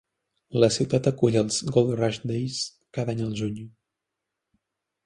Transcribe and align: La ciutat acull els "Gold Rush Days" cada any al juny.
La 0.63 0.69
ciutat 0.77 1.09
acull 1.11 1.37
els 1.43 1.59
"Gold 1.75 1.93
Rush 2.01 2.21
Days" 2.33 2.59
cada 2.99 3.17
any 3.17 3.23
al 3.29 3.39
juny. 3.43 3.65